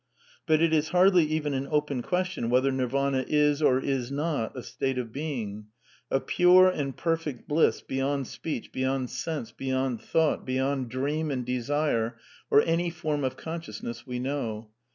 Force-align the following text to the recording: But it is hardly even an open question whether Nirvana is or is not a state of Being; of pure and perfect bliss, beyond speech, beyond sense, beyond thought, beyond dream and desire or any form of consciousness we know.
But 0.47 0.63
it 0.63 0.73
is 0.73 0.89
hardly 0.89 1.25
even 1.25 1.53
an 1.53 1.67
open 1.69 2.01
question 2.01 2.49
whether 2.49 2.71
Nirvana 2.71 3.23
is 3.27 3.61
or 3.61 3.79
is 3.79 4.11
not 4.11 4.57
a 4.57 4.63
state 4.63 4.97
of 4.97 5.11
Being; 5.11 5.67
of 6.09 6.25
pure 6.25 6.67
and 6.69 6.97
perfect 6.97 7.47
bliss, 7.47 7.81
beyond 7.81 8.25
speech, 8.25 8.71
beyond 8.71 9.11
sense, 9.11 9.51
beyond 9.51 10.01
thought, 10.01 10.43
beyond 10.43 10.89
dream 10.89 11.29
and 11.29 11.45
desire 11.45 12.17
or 12.49 12.61
any 12.63 12.89
form 12.89 13.23
of 13.23 13.37
consciousness 13.37 14.07
we 14.07 14.17
know. 14.17 14.71